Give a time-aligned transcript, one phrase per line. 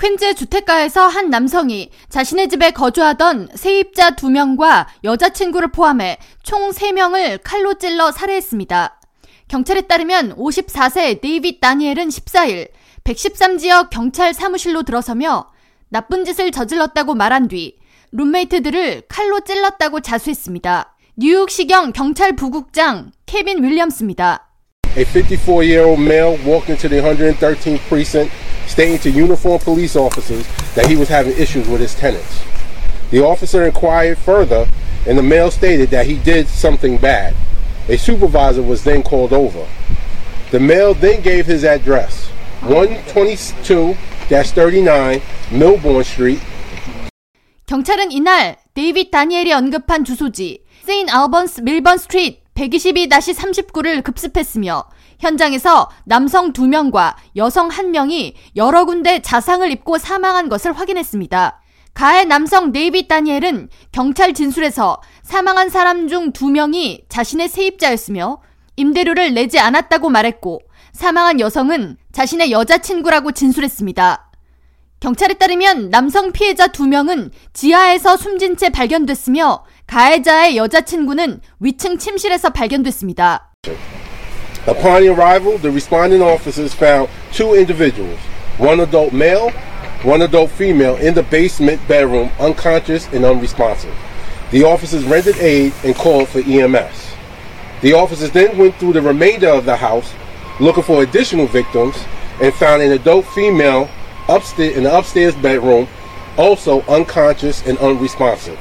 [0.00, 8.10] 퀸즈 주택가에서 한 남성이 자신의 집에 거주하던 세입자 2명과 여자친구를 포함해 총 3명을 칼로 찔러
[8.10, 8.98] 살해했습니다.
[9.48, 12.68] 경찰에 따르면 54세 데이빗 다니엘은 14일
[13.04, 15.50] 113지역 경찰 사무실로 들어서며
[15.90, 17.76] 나쁜 짓을 저질렀다고 말한 뒤
[18.12, 20.96] 룸메이트들을 칼로 찔렀다고 자수했습니다.
[21.16, 24.46] 뉴욕시경 경찰 부국장 케빈 윌리엄스입니다.
[24.96, 28.32] A 54-year-old male walked into the 113th precinct
[28.69, 30.45] stating to uniformed police officers
[30.75, 32.43] that he was having issues with his tenants.
[33.11, 34.67] The officer inquired further,
[35.07, 37.35] and the male stated that he did something bad.
[37.87, 39.65] A supervisor was then called over.
[40.51, 42.29] The male then gave his address
[42.61, 46.41] 122-39 Milbourne Street.
[47.67, 54.84] 경찰은 이날 데이빗 다니엘이 언급한 주소지 세인 알번스 밀번 스트리트 122-39를 급습했으며
[55.18, 61.60] 현장에서 남성 2명과 여성 1명이 여러 군데 자상을 입고 사망한 것을 확인했습니다.
[61.94, 68.40] 가해 남성 데이빗 다니엘은 경찰 진술에서 사망한 사람 중 2명이 자신의 세입자였으며
[68.76, 70.60] 임대료를 내지 않았다고 말했고
[70.92, 74.30] 사망한 여성은 자신의 여자친구라고 진술했습니다.
[75.00, 83.51] 경찰에 따르면 남성 피해자 2명은 지하에서 숨진 채 발견됐으며 가해자의 여자친구는 위층 침실에서 발견됐습니다.
[84.67, 88.19] Upon arrival, the responding officers found two individuals,
[88.57, 89.51] one adult male,
[90.03, 93.93] one adult female, in the basement bedroom, unconscious and unresponsive.
[94.51, 97.13] The officers rendered aid and called for EMS.
[97.81, 100.13] The officers then went through the remainder of the house
[100.59, 101.95] looking for additional victims
[102.41, 103.89] and found an adult female
[104.27, 105.87] upstairs in the upstairs bedroom,
[106.37, 108.57] also unconscious and unresponsive.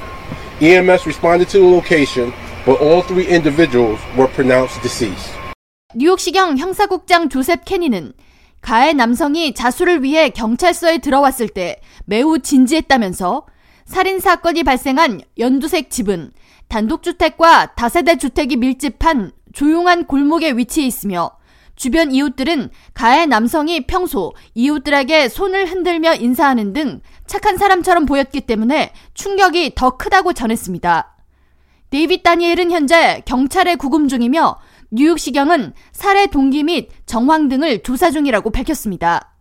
[0.61, 2.33] EMS responded to the location,
[2.65, 5.31] but all three individuals were pronounced deceased.
[5.95, 8.11] 뉴욕시경 형사국장 조셉 케니는
[8.59, 13.45] 가해 남성이 자수를 위해 경찰서에 들어왔을 때 매우 진지했다면서
[13.85, 16.31] 살인 사건이 발생한 연두색 집은
[16.67, 21.31] 단독주택과 다세대 주택이 밀집한 조용한 골목에 위치해 있으며
[21.79, 29.75] 주변 이웃들은 가해 남성이 평소 이웃들에게 손을 흔들며 인사하는 등 착한 사람처럼 보였기 때문에 충격이
[29.75, 31.15] 더 크다고 전했습니다.
[31.89, 34.59] 데이빗 다니엘은 현재 경찰에 구금 중이며
[34.91, 39.33] 뉴욕시경은 살해 동기 및 정황 등을 조사 중이라고 밝혔습니다.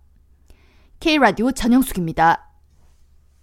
[1.01, 2.48] K라디오 전영숙입니다.